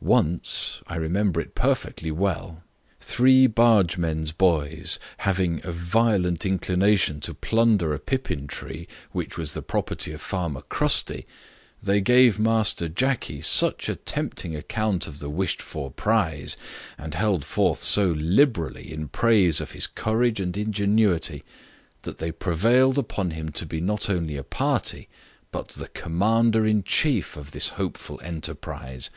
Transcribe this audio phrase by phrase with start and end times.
[0.00, 2.62] Once (I remember it perfectly well)
[3.00, 9.60] three bargemen's boys having a violent inclination to plunder a pippin tree, which was the
[9.60, 11.26] property of farmer Crusty,
[11.82, 16.56] they gave master Jacky such a tempting account of the wish'd for prize,
[16.96, 21.44] and held forth so liberally in praise of his courage and ingenuity,
[22.04, 25.10] that they prevailed upon him to be not only a party,
[25.52, 29.10] but the commander in chief in this hopeful enterprize.